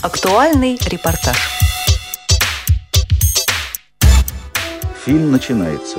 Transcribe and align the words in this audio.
Актуальный 0.00 0.78
репортаж. 0.86 1.36
Фильм 5.04 5.32
начинается. 5.32 5.98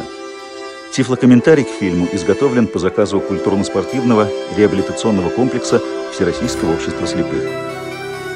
Тифлокомментарий 0.93 1.65
к 1.65 1.67
фильму 1.67 2.07
изготовлен 2.13 2.67
по 2.67 2.79
заказу 2.79 3.19
культурно-спортивного 3.19 4.29
реабилитационного 4.55 5.29
комплекса 5.29 5.81
Всероссийского 6.13 6.75
общества 6.75 7.05
слепых. 7.07 7.43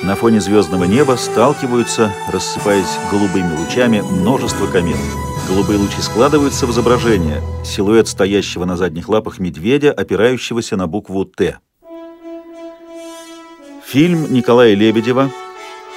На 0.04 0.16
фоне 0.16 0.42
звездного 0.42 0.84
неба 0.84 1.14
сталкиваются, 1.14 2.14
рассыпаясь 2.30 2.98
голубыми 3.10 3.56
лучами, 3.56 4.02
множество 4.02 4.68
комет. 4.68 4.98
Голубые 5.48 5.80
лучи 5.80 6.02
складываются 6.02 6.68
в 6.68 6.72
изображение. 6.72 7.42
Силуэт 7.64 8.10
стоящего 8.10 8.66
на 8.66 8.76
задних 8.76 9.08
лапах 9.08 9.40
медведя, 9.40 9.94
опирающегося 9.94 10.76
на 10.76 10.88
букву 10.88 11.24
«Т». 11.24 11.58
Фильм 13.86 14.34
Николая 14.34 14.74
Лебедева 14.74 15.30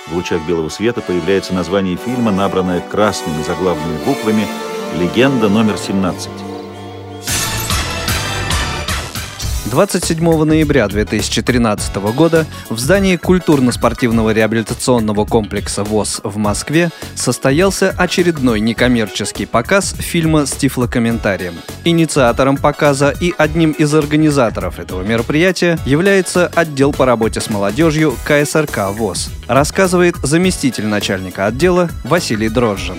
в 0.09 0.15
лучах 0.15 0.43
белого 0.47 0.69
света 0.69 1.01
появляется 1.01 1.55
название 1.55 1.97
фильма, 1.97 2.31
набранное 2.31 2.81
красными 2.81 3.43
заглавными 3.43 3.99
буквами 4.05 4.47
«Легенда 4.99 5.49
номер 5.49 5.75
17». 5.75 6.56
27 9.71 10.45
ноября 10.45 10.87
2013 10.87 11.97
года 12.15 12.47
в 12.71 12.79
здании 12.79 13.17
культурно-спортивного 13.17 14.31
реабилитационного 14.31 15.25
комплекса 15.25 15.83
ВОЗ 15.83 16.21
в 16.23 16.37
Москве 16.37 16.91
состоялся 17.17 17.91
очередной 17.91 18.61
некоммерческий 18.61 19.47
показ 19.47 19.95
фильма 19.99 20.47
с 20.47 20.53
тифлокомментарием. 20.53 21.55
Инициатором 21.85 22.57
показа 22.57 23.11
и 23.11 23.35
одним 23.37 23.73
из 23.73 23.93
организаторов 23.93 24.79
этого 24.79 25.03
мероприятия 25.03 25.79
является 25.85 26.47
отдел 26.47 26.93
по 26.93 27.05
работе 27.05 27.41
с 27.41 27.51
молодежью 27.51 28.15
КСРК 28.25 28.91
ВОЗ, 28.93 29.31
рассказывает 29.49 30.15
заместитель 30.23 30.87
начальника 30.87 31.47
отдела 31.47 31.91
Василий 32.05 32.49
Дрожжин. 32.49 32.99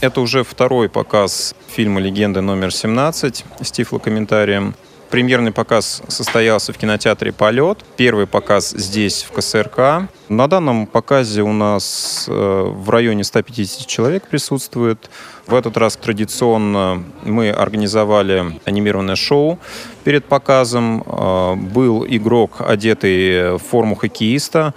Это 0.00 0.20
уже 0.20 0.44
второй 0.44 0.88
показ 0.88 1.54
фильма 1.68 2.00
«Легенды 2.00 2.40
номер 2.40 2.68
17» 2.68 3.44
с 3.60 3.70
тифлокомментарием. 3.72 4.74
Премьерный 5.10 5.50
показ 5.50 6.02
состоялся 6.06 6.72
в 6.72 6.78
кинотеатре 6.78 7.32
«Полет». 7.32 7.84
Первый 7.96 8.28
показ 8.28 8.70
здесь, 8.70 9.24
в 9.24 9.32
КСРК. 9.32 10.08
На 10.28 10.46
данном 10.46 10.86
показе 10.86 11.42
у 11.42 11.52
нас 11.52 12.26
э, 12.28 12.32
в 12.32 12.88
районе 12.90 13.24
150 13.24 13.88
человек 13.88 14.28
присутствует. 14.28 15.10
В 15.48 15.54
этот 15.56 15.76
раз 15.76 15.96
традиционно 15.96 17.02
мы 17.24 17.50
организовали 17.50 18.60
анимированное 18.64 19.16
шоу. 19.16 19.58
Перед 20.04 20.26
показом 20.26 21.02
э, 21.04 21.54
был 21.56 22.06
игрок, 22.08 22.60
одетый 22.60 23.56
в 23.56 23.58
форму 23.58 23.96
хоккеиста. 23.96 24.74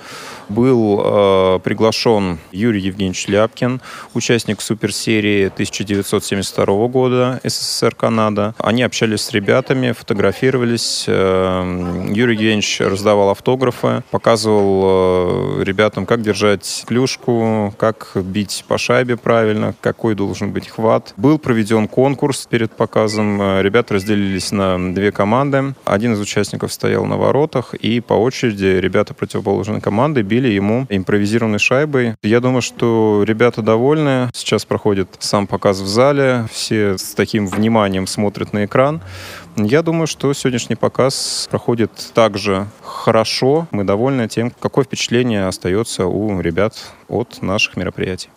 Был 0.50 1.02
э, 1.04 1.60
приглашен 1.64 2.40
Юрий 2.52 2.82
Евгеньевич 2.82 3.28
Ляпкин, 3.28 3.82
участник 4.14 4.62
суперсерии 4.62 5.48
1972 5.48 6.88
года 6.88 7.40
СССР 7.44 7.96
Канада. 7.96 8.56
Они 8.58 8.84
общались 8.84 9.22
с 9.22 9.32
ребятами, 9.32 9.92
фотографировались. 9.92 11.06
Э, 11.08 12.08
Юрий 12.10 12.34
Евгеньевич 12.34 12.82
раздавал 12.82 13.30
автографы, 13.30 14.04
показывал 14.12 15.60
э, 15.60 15.64
ребятам, 15.64 16.06
как 16.06 16.22
держать 16.22 16.84
клюшку, 16.88 17.74
как 17.78 18.12
бить 18.16 18.66
по 18.68 18.78
шайбе 18.78 19.18
правильно, 19.18 19.74
какой 19.82 20.16
должен 20.16 20.52
быть 20.52 20.68
хват. 20.68 21.14
Был 21.18 21.40
проведен 21.40 21.88
конкурс 21.88 22.48
перед 22.50 22.72
показом. 22.72 23.42
Э, 23.42 23.62
ребята 23.62 23.96
разделились 23.96 24.52
на 24.52 24.94
две 24.94 25.12
команды. 25.12 25.74
Один 25.86 26.14
из 26.14 26.20
участников 26.20 26.74
стоял 26.74 27.06
на 27.06 27.18
воротах, 27.18 27.74
и 27.74 28.00
по 28.02 28.14
очереди 28.14 28.66
ребята 28.66 29.14
противоположной 29.14 29.82
команды 29.82 30.22
били 30.34 30.48
ему 30.48 30.88
импровизированной 30.90 31.60
шайбой. 31.60 32.16
Я 32.24 32.40
думаю, 32.40 32.64
что 32.64 33.24
ребята 33.24 33.62
довольны. 33.62 34.32
Сейчас 34.34 34.66
проходит 34.66 35.08
сам 35.20 35.46
показ 35.46 35.80
в 35.80 35.86
зале. 35.86 36.48
Все 36.52 36.98
с 36.98 37.14
таким 37.14 37.46
вниманием 37.46 38.08
смотрят 38.08 38.52
на 38.52 38.66
экран. 38.66 39.00
Я 39.58 39.84
думаю, 39.84 40.08
что 40.08 40.34
сегодняшний 40.34 40.76
показ 40.76 41.48
проходит 41.52 41.92
также 42.16 42.66
хорошо. 42.82 43.68
Мы 43.70 43.84
довольны 43.84 44.28
тем, 44.28 44.52
какое 44.60 44.86
впечатление 44.86 45.46
остается 45.46 46.08
у 46.08 46.42
ребят 46.42 46.74
от 47.08 47.44
наших 47.44 47.78
мероприятий. 47.78 48.30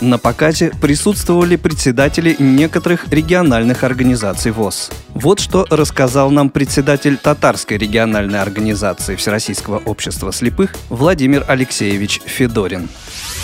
На 0.00 0.16
показе 0.16 0.72
присутствовали 0.80 1.56
председатели 1.56 2.34
некоторых 2.38 3.08
региональных 3.12 3.84
организаций 3.84 4.50
ВОЗ. 4.50 4.90
Вот 5.12 5.40
что 5.40 5.66
рассказал 5.68 6.30
нам 6.30 6.48
председатель 6.48 7.18
Татарской 7.18 7.76
региональной 7.76 8.40
организации 8.40 9.14
Всероссийского 9.14 9.76
общества 9.84 10.32
слепых 10.32 10.74
Владимир 10.88 11.44
Алексеевич 11.46 12.22
Федорин. 12.24 12.88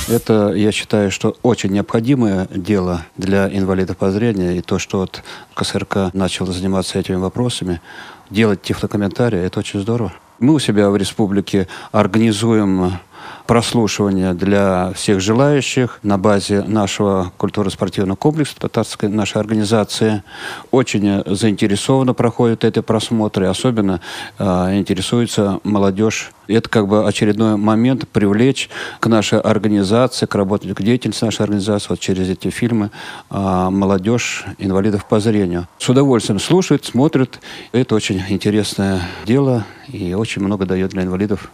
Это, 0.09 0.55
я 0.55 0.73
считаю, 0.73 1.11
что 1.11 1.37
очень 1.43 1.73
необходимое 1.73 2.49
дело 2.51 3.05
для 3.19 3.55
инвалидов 3.55 3.99
по 3.99 4.11
зрению. 4.11 4.57
И 4.57 4.63
то, 4.63 4.79
что 4.79 5.01
вот 5.01 5.23
КСРК 5.53 6.15
начал 6.15 6.47
заниматься 6.47 6.99
этими 6.99 7.17
вопросами, 7.17 7.83
делать 8.31 8.63
тифлокомментарии, 8.63 9.41
это 9.41 9.59
очень 9.59 9.81
здорово. 9.81 10.15
Мы 10.39 10.55
у 10.55 10.59
себя 10.59 10.89
в 10.89 10.97
республике 10.97 11.69
организуем 11.93 12.99
прослушивание 13.47 14.35
для 14.35 14.93
всех 14.95 15.21
желающих 15.21 15.99
на 16.03 16.19
базе 16.19 16.63
нашего 16.63 17.33
культурно-спортивного 17.37 18.17
комплекса 18.17 18.57
татарской 18.59 19.09
нашей 19.09 19.39
организации. 19.39 20.23
Очень 20.71 21.23
заинтересованно 21.27 22.15
проходят 22.15 22.65
эти 22.65 22.81
просмотры, 22.81 23.47
особенно 23.47 24.01
э, 24.39 24.45
интересуется 24.77 25.61
молодежь. 25.65 26.33
Это 26.49 26.69
как 26.69 26.87
бы 26.89 27.07
очередной 27.07 27.57
момент 27.57 28.07
привлечь 28.09 28.69
к 29.01 29.07
нашей 29.07 29.41
организации, 29.41 30.27
к 30.27 30.35
работе, 30.35 30.75
к 30.75 30.83
деятельности 30.83 31.25
нашей 31.25 31.43
организации 31.43 31.87
вот 31.91 32.01
через 32.01 32.29
эти 32.29 32.51
фильмы 32.51 32.91
э, 33.31 33.69
молодежь 33.71 34.45
инвалидов 34.59 35.07
по 35.09 35.21
зрению. 35.21 35.69
С 35.79 35.89
удовольствием 35.89 36.41
слушают, 36.41 36.85
смотрят. 36.85 37.41
Это 37.73 37.95
очень 37.95 38.23
интересное 38.29 39.03
дело 39.25 39.65
и 39.89 40.15
очень 40.15 40.43
много 40.43 40.67
дает 40.67 40.91
для 40.91 41.03
инвалидов 41.03 41.51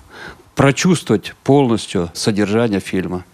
прочувствовать 0.55 1.35
полностью 1.45 2.11
содержание 2.15 2.81
фильма. 2.81 3.25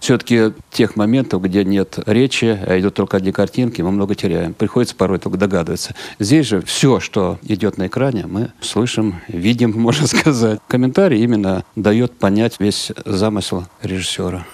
Все-таки 0.00 0.54
тех 0.70 0.96
моментов, 0.96 1.42
где 1.42 1.62
нет 1.62 1.98
речи, 2.06 2.58
а 2.66 2.80
идут 2.80 2.94
только 2.94 3.18
одни 3.18 3.32
картинки, 3.32 3.82
мы 3.82 3.90
много 3.90 4.14
теряем. 4.14 4.54
Приходится 4.54 4.96
порой 4.96 5.18
только 5.18 5.36
догадываться. 5.36 5.94
Здесь 6.18 6.46
же 6.46 6.62
все, 6.62 7.00
что 7.00 7.38
идет 7.42 7.76
на 7.76 7.86
экране, 7.86 8.24
мы 8.26 8.50
слышим, 8.62 9.20
видим, 9.28 9.72
можно 9.78 10.06
сказать. 10.06 10.60
Комментарий 10.68 11.22
именно 11.22 11.64
дает 11.76 12.12
понять 12.18 12.56
весь 12.58 12.92
замысел 13.04 13.66
режиссера 13.82 14.46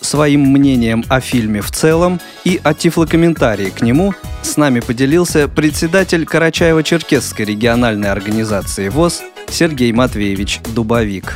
своим 0.00 0.40
мнением 0.40 1.04
о 1.08 1.20
фильме 1.20 1.60
в 1.60 1.70
целом 1.70 2.20
и 2.44 2.60
о 2.62 2.72
тифлокомментарии 2.72 3.70
к 3.70 3.82
нему 3.82 4.14
с 4.42 4.56
нами 4.56 4.80
поделился 4.80 5.48
председатель 5.48 6.24
Карачаево-Черкесской 6.24 7.44
региональной 7.44 8.10
организации 8.10 8.88
ВОЗ 8.88 9.22
Сергей 9.50 9.92
Матвеевич 9.92 10.60
Дубовик. 10.74 11.34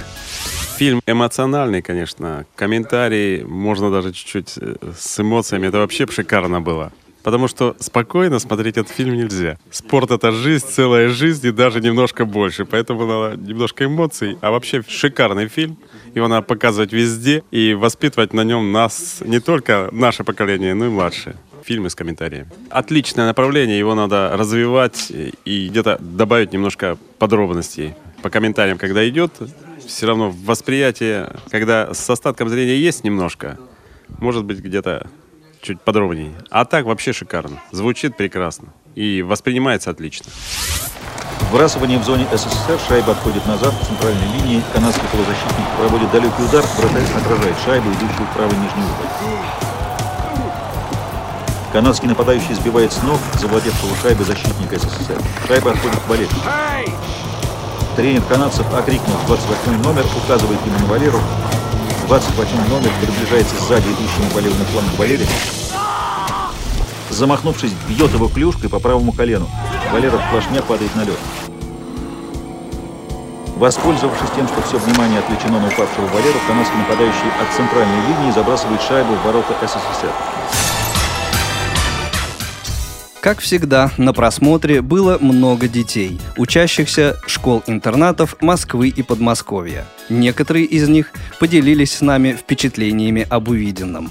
Фильм 0.77 1.01
эмоциональный, 1.07 1.83
конечно. 1.83 2.47
Комментарии 2.55 3.43
можно 3.43 3.91
даже 3.91 4.13
чуть-чуть 4.13 4.55
э, 4.57 4.77
с 4.99 5.21
эмоциями. 5.21 5.69
Это 5.69 5.79
вообще 5.79 6.07
шикарно 6.07 6.61
было. 6.61 6.93
Потому 7.23 7.47
что 7.49 7.77
спокойно 7.79 8.39
смотреть 8.39 8.77
этот 8.77 8.93
фильм 8.93 9.15
нельзя. 9.15 9.59
Спорт— 9.71 10.11
это 10.13 10.33
жизнь, 10.33 10.67
целая 10.69 11.09
жизнь 11.09 11.47
и 11.47 11.53
даже 11.53 11.81
немножко 11.81 12.25
больше. 12.25 12.65
Поэтому 12.65 13.07
надо 13.07 13.37
немножко 13.41 13.85
эмоций. 13.85 14.37
А 14.41 14.51
вообще 14.51 14.83
шикарный 14.87 15.49
фильм. 15.49 15.77
Его 16.15 16.29
надо 16.29 16.43
показывать 16.43 16.93
везде 16.93 17.43
и 17.51 17.75
воспитывать 17.75 18.33
на 18.33 18.43
нем 18.43 18.73
нас, 18.73 19.23
не 19.25 19.41
только 19.41 19.89
наше 19.93 20.25
поколение, 20.25 20.75
но 20.75 20.87
и 20.87 20.89
младшее 20.89 21.37
фильмы 21.65 21.91
с 21.91 21.95
комментариями. 21.95 22.49
Отличное 22.71 23.27
направление, 23.27 23.79
его 23.79 23.95
надо 23.95 24.31
развивать 24.35 25.11
и 25.45 25.69
где-то 25.69 25.99
добавить 26.01 26.53
немножко 26.53 26.97
подробностей. 27.19 27.95
По 28.23 28.31
комментариям, 28.31 28.79
когда 28.79 29.09
идет, 29.09 29.33
все 29.87 30.07
равно 30.07 30.31
восприятие, 30.45 31.33
когда 31.51 31.93
с 31.93 32.09
остатком 32.09 32.49
зрения 32.49 32.77
есть 32.77 33.05
немножко, 33.05 33.59
может 34.19 34.45
быть 34.45 34.61
где-то 34.61 35.09
чуть 35.61 35.81
подробнее. 35.81 36.33
А 36.51 36.65
так 36.65 36.85
вообще 36.85 37.13
шикарно. 37.13 37.61
Звучит 37.71 38.17
прекрасно. 38.17 38.69
И 38.95 39.23
воспринимается 39.23 39.91
отлично. 39.91 40.31
Вбрасывание 41.51 41.99
в 41.99 42.05
зоне 42.05 42.27
СССР, 42.33 42.79
шайба 42.89 43.13
отходит 43.13 43.47
назад 43.47 43.75
в 43.75 43.87
центральной 43.87 44.27
линии, 44.39 44.63
канадский 44.73 45.07
полузащитник 45.11 45.67
проводит 45.77 46.11
далекий 46.11 46.43
удар, 46.43 46.65
вратарь 46.79 47.05
отражает 47.15 47.57
шайбу, 47.65 47.91
идущую 47.91 48.27
в 48.27 48.35
правый 48.35 48.57
нижний 48.57 48.85
угол. 48.85 49.72
Канадский 51.73 52.07
нападающий 52.07 52.55
сбивает 52.55 52.93
с 52.93 53.03
ног 53.03 53.19
завладевшего 53.41 53.97
шайбы 54.03 54.25
защитника 54.25 54.79
СССР. 54.79 55.19
Шайба 55.49 55.71
отходит 55.71 55.97
в 56.01 56.07
Валерию. 56.07 56.31
Тренер 57.97 58.23
канадцев, 58.29 58.67
окрикнув 58.75 59.27
28 59.27 59.83
номер, 59.83 60.05
указывает 60.23 60.59
ему 60.67 60.79
на 60.81 60.87
Валеру. 60.87 61.19
28 62.09 62.69
номер 62.69 62.91
приближается 63.01 63.55
сзади 63.65 63.87
идущему 63.89 64.31
по 64.35 64.39
левому 64.41 64.65
флангу 64.67 64.97
Валерия. 64.99 65.27
Замахнувшись, 67.09 67.73
бьет 67.89 68.13
его 68.13 68.29
клюшкой 68.29 68.69
по 68.69 68.79
правому 68.79 69.13
колену. 69.13 69.49
Валера 69.93 70.19
в 70.19 70.31
плашмя 70.31 70.61
падает 70.61 70.95
на 70.95 71.05
лед. 71.05 71.19
Воспользовавшись 73.57 74.31
тем, 74.37 74.47
что 74.47 74.61
все 74.61 74.77
внимание 74.77 75.21
отвлечено 75.21 75.59
на 75.59 75.69
упавшего 75.69 76.07
Валеру, 76.13 76.39
канадский 76.47 76.77
нападающий 76.77 77.33
от 77.41 77.57
центральной 77.57 78.09
линии 78.09 78.31
забрасывает 78.33 78.83
шайбу 78.83 79.15
в 79.15 79.25
ворота 79.25 79.55
СССР. 79.63 80.72
Как 83.23 83.39
всегда, 83.39 83.93
на 83.99 84.13
просмотре 84.13 84.83
было 84.83 85.17
много 85.21 85.69
детей, 85.69 86.21
учащихся 86.37 87.17
школ-интернатов 87.29 88.35
Москвы 88.41 88.89
и 88.89 89.05
Подмосковья. 89.05 89.87
Некоторые 90.09 90.65
из 90.65 90.89
них 90.89 91.13
поделились 91.39 91.93
с 91.93 92.01
нами 92.01 92.33
впечатлениями 92.33 93.25
об 93.31 93.49
увиденном. 93.49 94.11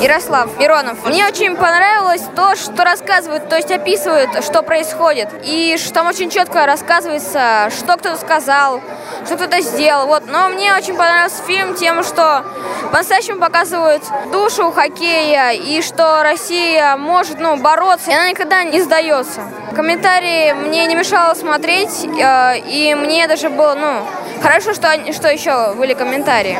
Ярослав 0.00 0.58
Миронов. 0.58 1.06
Мне 1.06 1.26
очень 1.26 1.54
понравилось 1.54 2.22
то, 2.34 2.56
что 2.56 2.82
рассказывают, 2.82 3.48
то 3.48 3.56
есть 3.56 3.70
описывают, 3.70 4.42
что 4.42 4.62
происходит. 4.62 5.28
И 5.44 5.76
что 5.78 5.92
там 5.92 6.06
очень 6.06 6.30
четко 6.30 6.64
рассказывается, 6.64 7.68
что 7.70 7.96
кто-то 7.98 8.16
сказал, 8.16 8.80
что 9.26 9.36
кто-то 9.36 9.60
сделал. 9.60 10.06
Вот. 10.06 10.24
Но 10.26 10.48
мне 10.48 10.74
очень 10.74 10.94
понравился 10.94 11.42
фильм 11.42 11.74
тем, 11.74 12.02
что 12.04 12.44
по-настоящему 12.90 13.38
показывают 13.38 14.02
душу 14.32 14.70
хоккея 14.70 15.52
и 15.52 15.82
что 15.82 16.22
Россия 16.22 16.96
может 16.96 17.38
ну, 17.38 17.56
бороться, 17.56 18.10
и 18.10 18.14
она 18.14 18.30
никогда 18.30 18.64
не 18.64 18.80
сдается. 18.80 19.42
Комментарии 19.76 20.52
мне 20.52 20.86
не 20.86 20.94
мешало 20.94 21.34
смотреть, 21.34 22.04
э, 22.04 22.58
и 22.66 22.94
мне 22.94 23.26
даже 23.26 23.48
было, 23.50 23.74
ну, 23.74 24.06
хорошо, 24.42 24.74
что, 24.74 24.88
что 25.12 25.28
еще 25.28 25.74
были 25.74 25.94
комментарии. 25.94 26.58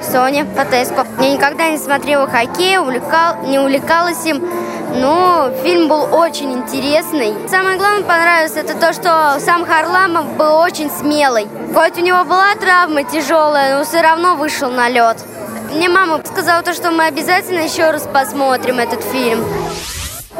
Соня 0.00 0.44
Потеско. 0.44 1.06
Я 1.20 1.34
никогда 1.34 1.70
не 1.70 1.78
смотрела 1.78 2.26
хоккей, 2.26 2.78
увлекал, 2.78 3.42
не 3.44 3.58
увлекалась 3.58 4.24
им, 4.26 4.44
но 4.94 5.50
фильм 5.62 5.88
был 5.88 6.14
очень 6.14 6.52
интересный. 6.52 7.34
Самое 7.48 7.78
главное 7.78 8.04
понравилось 8.04 8.56
это 8.56 8.74
то, 8.74 8.92
что 8.92 9.38
сам 9.40 9.64
Харламов 9.64 10.36
был 10.36 10.56
очень 10.56 10.90
смелый. 10.90 11.48
Хоть 11.74 11.98
у 11.98 12.00
него 12.00 12.24
была 12.24 12.54
травма 12.56 13.04
тяжелая, 13.04 13.78
но 13.78 13.84
все 13.84 14.00
равно 14.00 14.34
вышел 14.36 14.70
на 14.70 14.88
лед. 14.88 15.24
Мне 15.72 15.88
мама 15.88 16.20
сказала 16.24 16.62
то, 16.62 16.72
что 16.72 16.90
мы 16.90 17.06
обязательно 17.06 17.60
еще 17.60 17.90
раз 17.90 18.06
посмотрим 18.12 18.78
этот 18.78 19.02
фильм. 19.02 19.44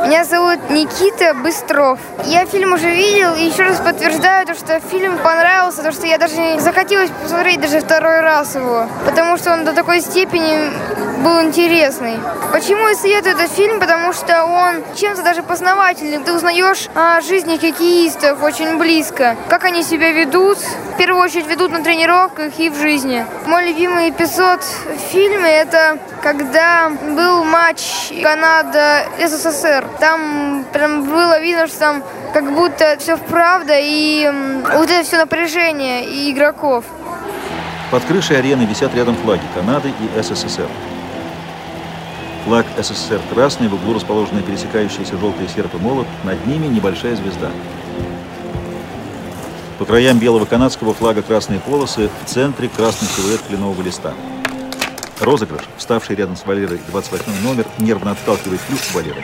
Меня 0.05 0.25
зовут 0.25 0.59
Никита 0.69 1.33
Быстров. 1.33 1.99
Я 2.27 2.45
фильм 2.45 2.75
уже 2.75 2.91
видел 2.91 3.35
и 3.37 3.45
еще 3.45 3.63
раз 3.63 3.81
подтверждаю, 3.81 4.47
то, 4.47 4.55
что 4.55 4.79
фильм 4.79 5.17
понравился, 5.17 5.83
то, 5.83 5.93
что 5.93 6.07
я 6.07 6.19
даже 6.19 6.37
не 6.37 6.61
захотелось 6.61 7.09
посмотреть 7.23 7.59
даже 7.63 7.81
второй 7.81 8.21
раз 8.21 8.55
его, 8.55 8.87
потому 9.07 9.39
что 9.39 9.55
он 9.55 9.65
до 9.65 9.73
такой 9.73 10.03
степени 10.03 10.71
был 11.23 11.41
интересный. 11.41 12.19
Почему 12.53 12.87
я 12.87 12.95
советую 12.95 13.35
этот 13.35 13.51
фильм? 13.51 13.81
Потому 13.81 14.13
что 14.13 14.45
он 14.45 14.85
чем-то 14.95 15.23
даже 15.23 15.43
познавательный. 15.43 16.19
Ты 16.19 16.35
узнаешь 16.35 16.89
о 16.95 17.23
жизни 17.23 17.57
хоккеистов 17.57 18.43
очень 18.43 18.77
близко, 18.77 19.37
как 19.49 19.65
они 19.65 19.83
себя 19.83 20.13
ведут, 20.13 20.59
в 20.59 20.97
первую 20.99 21.23
очередь 21.23 21.47
ведут 21.47 21.73
на 21.73 21.83
тренировках 21.83 22.59
и 22.59 22.69
в 22.69 22.77
жизни. 22.77 23.25
Мой 23.47 23.69
любимый 23.69 24.11
эпизод 24.11 24.61
в 24.61 24.99
фильме 25.11 25.51
это 25.51 25.99
когда 26.25 26.89
был 26.89 27.45
матч 27.45 28.11
Канада-СССР. 28.23 29.87
Там 30.01 30.65
прям 30.73 31.05
было 31.05 31.39
видно, 31.39 31.67
что 31.67 31.79
там 31.79 32.03
как 32.33 32.51
будто 32.51 32.97
все 32.99 33.19
вправда 33.19 33.75
и 33.79 34.31
вот 34.75 34.89
это 34.89 35.05
все 35.07 35.19
напряжение 35.19 36.07
и 36.07 36.33
игроков. 36.33 36.87
Под 37.91 38.03
крышей 38.05 38.39
арены 38.39 38.63
висят 38.63 38.95
рядом 38.95 39.17
флаги 39.17 39.43
Канады 39.55 39.91
и 39.91 40.23
СССР. 40.23 40.67
Флаг 42.47 42.65
СССР 42.79 43.21
красный, 43.33 43.69
в 43.69 43.75
углу 43.75 43.93
расположены 43.93 44.41
пересекающиеся 44.41 45.19
желтые 45.19 45.49
серп 45.49 45.75
и 45.75 45.77
молот, 45.77 46.07
над 46.25 46.47
ними 46.47 46.67
небольшая 46.67 47.17
звезда. 47.17 47.51
По 49.79 49.85
краям 49.85 50.19
белого 50.19 50.47
канадского 50.47 50.95
флага 50.95 51.21
красные 51.21 51.61
полосы, 51.61 52.09
в 52.25 52.29
центре 52.29 52.71
красный 52.71 53.09
силуэт 53.09 53.43
кленового 53.47 53.83
листа. 53.83 54.15
Розыгрыш, 55.21 55.63
вставший 55.77 56.17
рядом 56.17 56.37
с 56.37 56.45
Валерой 56.45 56.81
28 56.89 57.43
номер, 57.43 57.67
нервно 57.79 58.13
отталкивает 58.13 58.61
клюшку 58.67 58.95
Валеры. 58.95 59.23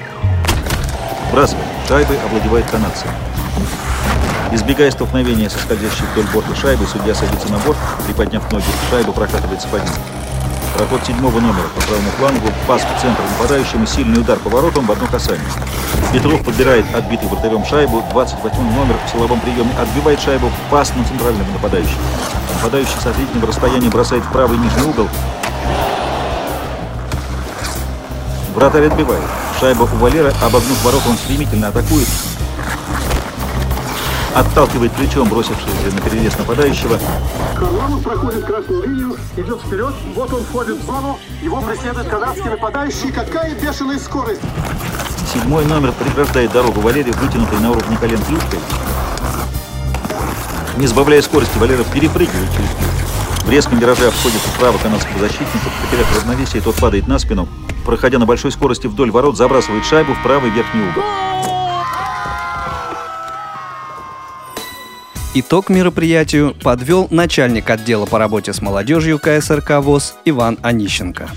Бросает. 1.32 1.64
Шайбой 1.88 2.19
овладевает 2.25 2.66
канадцы. 2.70 3.06
Избегая 4.52 4.90
столкновения 4.90 5.48
со 5.48 5.58
скользящей 5.58 6.04
вдоль 6.12 6.26
борта 6.32 6.54
шайбы, 6.54 6.87
судья 6.87 7.14
садится 7.14 7.48
на 7.52 7.58
борт, 7.58 7.78
приподняв 8.06 8.50
ноги, 8.52 8.64
шайбу 8.90 9.12
прокатывается 9.12 9.69
под 9.69 9.84
ним. 9.84 9.92
Проход 10.76 11.04
седьмого 11.04 11.40
номера 11.40 11.69
по 11.75 11.81
правому 11.82 12.10
флангу, 12.19 12.48
пас 12.66 12.82
в 12.82 13.00
центр 13.00 13.22
нападающему, 13.32 13.87
сильный 13.87 14.20
удар 14.20 14.38
поворотом 14.38 14.87
в 14.87 14.92
одно 14.92 15.06
касание. 15.06 15.44
Петров 16.12 16.44
подбирает 16.44 16.84
отбитый 16.94 17.28
вратарем 17.28 17.64
шайбу, 17.64 18.02
28 18.10 18.62
номер 18.75 18.96
в 19.06 19.10
силовом 19.10 19.40
приеме 19.40 19.70
отбивает 19.78 20.20
шайбу, 20.20 20.50
пас 20.70 20.92
на 20.94 21.04
центрального 21.04 21.50
нападающего. 21.52 22.00
Нападающий 22.54 23.00
с 23.00 23.06
отличного 23.06 23.48
расстояния 23.48 23.88
бросает 23.88 24.25
в 24.25 24.32
правый 24.32 24.58
нижний 24.58 24.82
угол. 24.82 25.08
Вратарь 28.61 28.89
отбивает. 28.89 29.25
Шайба 29.59 29.85
у 29.85 29.97
Валера, 29.97 30.35
обогнув 30.43 30.85
ворота, 30.85 31.09
он 31.09 31.17
стремительно 31.17 31.69
атакует. 31.69 32.07
Отталкивает 34.35 34.93
плечом 34.93 35.31
бросившегося 35.31 35.95
на 35.95 36.01
перерез 36.03 36.37
нападающего. 36.37 36.99
Харламов 37.57 38.03
проходит 38.03 38.45
красную 38.45 38.83
линию, 38.83 39.17
идет 39.39 39.62
вперед, 39.62 39.95
вот 40.15 40.35
он 40.35 40.45
входит 40.45 40.77
в 40.77 40.85
зону, 40.85 41.19
его 41.41 41.62
преследует 41.62 42.09
канадский 42.09 42.51
нападающий. 42.51 43.11
Какая 43.11 43.55
бешеная 43.55 43.99
скорость! 43.99 44.43
Седьмой 45.33 45.65
номер 45.65 45.93
преграждает 45.93 46.53
дорогу 46.53 46.83
Валерию, 46.83 47.15
вытянутой 47.15 47.61
на 47.61 47.71
уровне 47.71 47.97
колен 47.97 48.21
клюшкой. 48.25 48.59
Не 50.77 50.87
сбавляя 50.87 51.23
скорости, 51.23 51.57
Валеров 51.57 51.87
перепрыгивает 51.87 52.51
через 52.51 52.69
клюшку. 52.69 53.19
В 53.44 53.50
резком 53.50 53.78
вираже 53.78 54.06
обходит 54.06 54.40
вправо 54.40 54.78
канадского 54.78 55.19
защитника, 55.19 55.70
потеряв 55.82 56.16
равновесие, 56.16 56.62
тот 56.62 56.76
падает 56.76 57.08
на 57.08 57.19
спину. 57.19 57.48
Проходя 57.84 58.19
на 58.19 58.26
большой 58.26 58.52
скорости 58.52 58.87
вдоль 58.87 59.10
ворот, 59.10 59.37
забрасывает 59.37 59.84
шайбу 59.84 60.14
в 60.14 60.22
правый 60.22 60.50
верхний 60.50 60.82
угол. 60.82 61.02
Итог 65.32 65.69
мероприятию 65.69 66.56
подвел 66.60 67.06
начальник 67.10 67.70
отдела 67.70 68.04
по 68.04 68.19
работе 68.19 68.52
с 68.52 68.60
молодежью 68.60 69.19
КСРК 69.19 69.78
ВОЗ 69.78 70.14
Иван 70.25 70.58
Онищенко. 70.60 71.31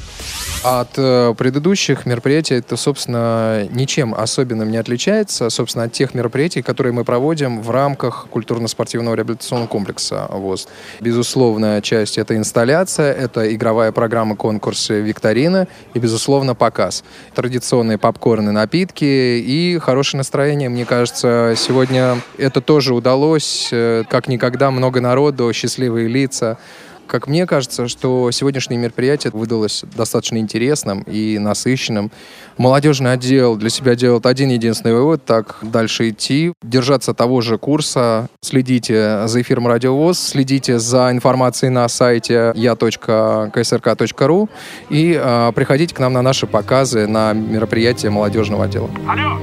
От 0.64 0.92
э, 0.96 1.34
предыдущих 1.38 2.06
мероприятий 2.06 2.56
это, 2.56 2.78
собственно, 2.78 3.68
ничем 3.70 4.16
особенным 4.16 4.72
не 4.72 4.78
отличается, 4.78 5.50
собственно, 5.50 5.86
от 5.86 5.92
тех 5.92 6.14
мероприятий, 6.14 6.62
которые 6.62 6.94
мы 6.94 7.04
проводим 7.04 7.62
в 7.62 7.70
рамках 7.70 8.28
культурно-спортивного 8.30 9.14
реабилитационного 9.16 9.68
комплекса 9.68 10.26
ВОЗ. 10.30 10.70
Безусловная 11.02 11.82
часть— 11.82 12.18
это 12.18 12.38
инсталляция, 12.38 13.12
это 13.12 13.54
игровая 13.54 13.92
программа, 13.92 14.38
конкурсы, 14.38 15.02
викторина 15.02 15.68
и, 15.94 16.00
безусловно, 16.00 16.56
показ. 16.56 17.04
Традиционные 17.36 17.98
попкорны, 17.98 18.54
напитки 18.54 19.04
и 19.04 19.78
хорошее 19.80 20.20
настроение. 20.20 20.70
Мне 20.70 20.86
кажется, 20.86 21.56
сегодня 21.58 22.22
это 22.38 22.62
тоже 22.62 22.94
удалось. 22.94 23.68
э, 23.74 24.06
Как 24.10 24.30
никогда 24.30 24.72
много 24.72 25.02
народу, 25.02 25.52
счастливые 25.52 26.08
лица. 26.08 26.58
Как 27.08 27.28
мне 27.28 27.46
кажется, 27.46 27.88
что 27.88 28.32
сегодняшнее 28.32 28.78
мероприятие 28.78 29.32
выдалось 29.34 29.84
достаточно 29.96 30.38
интересным 30.38 31.04
и 31.04 31.38
насыщенным. 31.40 32.12
Молодежный 32.58 33.14
отдел 33.14 33.56
для 33.56 33.70
себя 33.70 33.96
делает 33.96 34.26
один 34.26 34.50
единственный 34.50 34.94
вывод, 34.94 35.26
так 35.26 35.58
дальше 35.62 36.10
идти, 36.10 36.54
держаться 36.62 37.14
того 37.14 37.42
же 37.42 37.58
курса, 37.58 38.30
следите 38.42 39.28
за 39.28 39.42
эфиром 39.42 39.68
Радиовоз, 39.68 40.20
следите 40.20 40.80
за 40.80 41.12
информацией 41.12 41.70
на 41.70 41.88
сайте 41.88 42.52
я.ксрк.ру 42.56 44.50
и 44.90 45.20
э, 45.22 45.52
приходите 45.56 45.96
к 45.96 46.00
нам 46.00 46.14
на 46.14 46.22
наши 46.22 46.48
показы 46.48 47.08
на 47.08 47.34
мероприятия 47.34 48.10
молодежного 48.10 48.66
отдела. 48.66 48.90
Алло! 49.08 49.40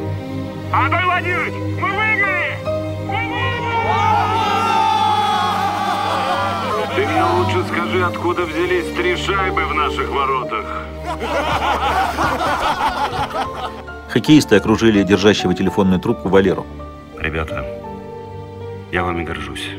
Анатолий 0.72 1.04
Владимирович, 1.04 1.69
скажи, 7.90 8.04
откуда 8.04 8.46
взялись 8.46 8.86
три 8.96 9.16
шайбы 9.16 9.66
в 9.66 9.74
наших 9.74 10.10
воротах. 10.10 10.86
Хоккеисты 14.08 14.56
окружили 14.56 15.02
держащего 15.02 15.54
телефонную 15.54 16.00
трубку 16.00 16.28
Валеру. 16.28 16.66
Ребята, 17.18 17.64
я 18.92 19.02
вами 19.02 19.24
горжусь. 19.24 19.70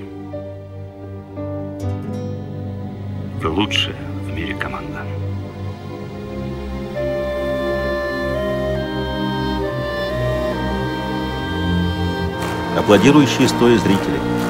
Вы 3.41 3.49
лучшая 3.49 3.95
в 4.25 4.33
мире 4.33 4.55
команда. 4.55 5.05
Аплодирующие 12.77 13.47
стоя 13.47 13.77
зрители. 13.77 14.40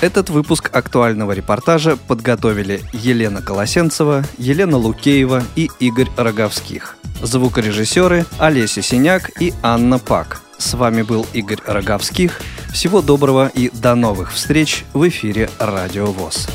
Этот 0.00 0.30
выпуск 0.30 0.70
актуального 0.72 1.32
репортажа 1.32 1.96
подготовили 1.96 2.80
Елена 2.94 3.42
Колосенцева, 3.42 4.24
Елена 4.38 4.78
Лукеева 4.78 5.42
и 5.56 5.68
Игорь 5.78 6.08
Роговских. 6.16 6.96
Звукорежиссеры 7.20 8.24
Олеся 8.38 8.80
Синяк 8.80 9.30
и 9.42 9.52
Анна 9.62 9.98
Пак. 9.98 10.40
С 10.56 10.72
вами 10.72 11.02
был 11.02 11.26
Игорь 11.34 11.60
Роговских. 11.66 12.40
Всего 12.72 13.02
доброго 13.02 13.48
и 13.52 13.70
до 13.74 13.94
новых 13.94 14.32
встреч 14.32 14.84
в 14.94 15.06
эфире 15.06 15.50
Радио 15.58 16.06
ВОЗ. 16.06 16.48